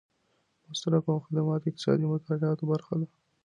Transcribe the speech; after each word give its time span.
مصرف 0.69 1.03
او 1.13 1.17
خدمات 1.25 1.59
د 1.63 1.67
اقتصادي 1.69 2.05
مطالعاتو 2.13 2.63
برخه 2.71 2.93
ده. 2.99 3.07